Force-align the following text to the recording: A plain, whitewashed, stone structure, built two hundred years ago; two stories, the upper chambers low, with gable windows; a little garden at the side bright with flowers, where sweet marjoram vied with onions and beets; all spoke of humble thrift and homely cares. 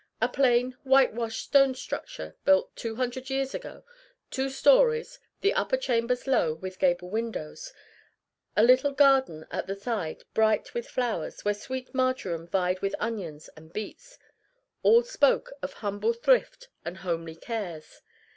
A 0.19 0.27
plain, 0.27 0.71
whitewashed, 0.83 1.43
stone 1.43 1.75
structure, 1.75 2.35
built 2.43 2.75
two 2.75 2.95
hundred 2.95 3.29
years 3.29 3.53
ago; 3.53 3.83
two 4.31 4.49
stories, 4.49 5.19
the 5.41 5.53
upper 5.53 5.77
chambers 5.77 6.25
low, 6.25 6.55
with 6.55 6.79
gable 6.79 7.11
windows; 7.11 7.71
a 8.57 8.63
little 8.63 8.93
garden 8.93 9.45
at 9.51 9.67
the 9.67 9.75
side 9.75 10.23
bright 10.33 10.73
with 10.73 10.87
flowers, 10.87 11.45
where 11.45 11.53
sweet 11.53 11.93
marjoram 11.93 12.47
vied 12.47 12.79
with 12.79 12.95
onions 12.99 13.47
and 13.55 13.73
beets; 13.73 14.17
all 14.81 15.03
spoke 15.03 15.51
of 15.61 15.73
humble 15.73 16.13
thrift 16.13 16.69
and 16.83 16.97
homely 16.97 17.35
cares. 17.35 18.01